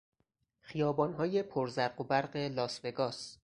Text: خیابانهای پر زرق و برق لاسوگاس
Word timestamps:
خیابانهای 0.61 1.43
پر 1.43 1.67
زرق 1.67 2.01
و 2.01 2.03
برق 2.03 2.35
لاسوگاس 2.35 3.37